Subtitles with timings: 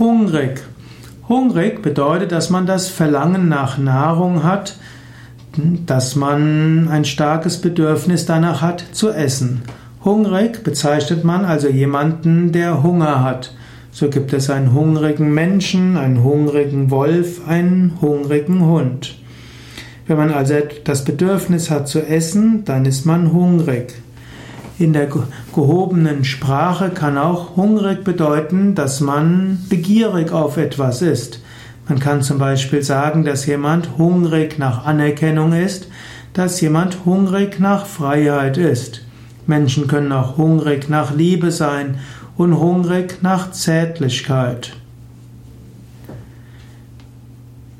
[0.00, 0.62] Hungrig.
[1.28, 4.78] Hungrig bedeutet, dass man das Verlangen nach Nahrung hat,
[5.84, 9.60] dass man ein starkes Bedürfnis danach hat zu essen.
[10.02, 13.52] Hungrig bezeichnet man also jemanden, der Hunger hat.
[13.92, 19.16] So gibt es einen hungrigen Menschen, einen hungrigen Wolf, einen hungrigen Hund.
[20.06, 23.92] Wenn man also das Bedürfnis hat zu essen, dann ist man hungrig.
[24.80, 25.08] In der
[25.54, 31.42] gehobenen Sprache kann auch hungrig bedeuten, dass man begierig auf etwas ist.
[31.86, 35.88] Man kann zum Beispiel sagen, dass jemand hungrig nach Anerkennung ist,
[36.32, 39.04] dass jemand hungrig nach Freiheit ist.
[39.46, 41.98] Menschen können auch hungrig nach Liebe sein
[42.38, 44.72] und hungrig nach Zärtlichkeit.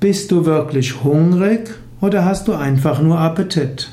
[0.01, 1.71] Bist du wirklich hungrig
[2.03, 3.89] oder hast du einfach nur Appetit?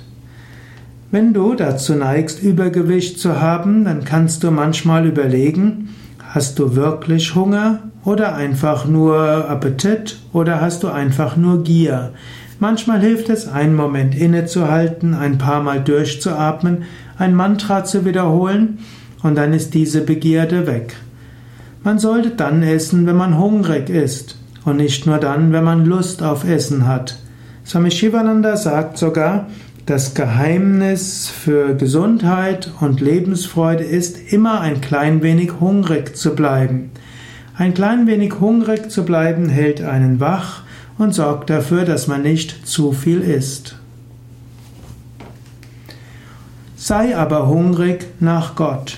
[1.09, 7.33] Wenn du dazu neigst, Übergewicht zu haben, dann kannst du manchmal überlegen, hast du wirklich
[7.33, 12.11] Hunger oder einfach nur Appetit oder hast du einfach nur Gier?
[12.59, 16.83] Manchmal hilft es, einen Moment innezuhalten, ein paar Mal durchzuatmen,
[17.17, 18.79] ein Mantra zu wiederholen
[19.23, 20.97] und dann ist diese Begierde weg.
[21.85, 26.21] Man sollte dann essen, wenn man hungrig ist und nicht nur dann, wenn man Lust
[26.21, 27.17] auf Essen hat.
[27.65, 29.47] Swami Shivananda sagt sogar,
[29.87, 36.91] das Geheimnis für Gesundheit und Lebensfreude ist, immer ein klein wenig hungrig zu bleiben.
[37.55, 40.63] Ein klein wenig hungrig zu bleiben hält einen wach
[40.97, 43.77] und sorgt dafür, dass man nicht zu viel isst.
[46.75, 48.97] Sei aber hungrig nach Gott.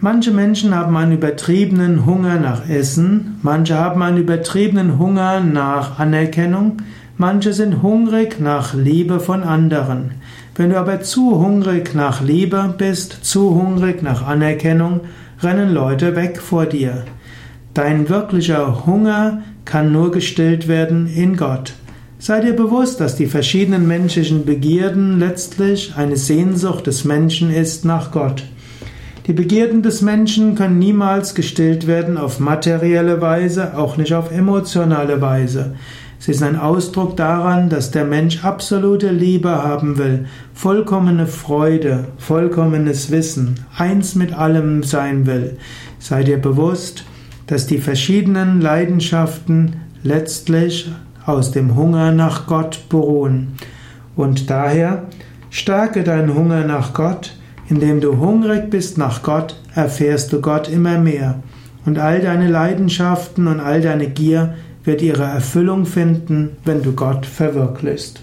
[0.00, 6.82] Manche Menschen haben einen übertriebenen Hunger nach Essen, manche haben einen übertriebenen Hunger nach Anerkennung,
[7.18, 10.10] Manche sind hungrig nach Liebe von anderen.
[10.54, 15.00] Wenn du aber zu hungrig nach Liebe bist, zu hungrig nach Anerkennung,
[15.42, 17.04] rennen Leute weg vor dir.
[17.72, 21.72] Dein wirklicher Hunger kann nur gestillt werden in Gott.
[22.18, 28.10] Sei dir bewusst, dass die verschiedenen menschlichen Begierden letztlich eine Sehnsucht des Menschen ist nach
[28.10, 28.44] Gott.
[29.26, 35.20] Die Begierden des Menschen können niemals gestillt werden auf materielle Weise, auch nicht auf emotionale
[35.20, 35.74] Weise.
[36.18, 43.10] Sie ist ein Ausdruck daran, dass der Mensch absolute Liebe haben will, vollkommene Freude, vollkommenes
[43.10, 45.58] Wissen, eins mit allem sein will.
[45.98, 47.04] Sei dir bewusst,
[47.46, 50.90] dass die verschiedenen Leidenschaften letztlich
[51.24, 53.54] aus dem Hunger nach Gott beruhen.
[54.16, 55.04] Und daher
[55.50, 57.36] stärke deinen Hunger nach Gott,
[57.68, 61.40] indem du hungrig bist nach Gott, erfährst du Gott immer mehr.
[61.84, 64.54] Und all deine Leidenschaften und all deine Gier
[64.86, 68.20] wird ihre Erfüllung finden, wenn du Gott verwirklichst.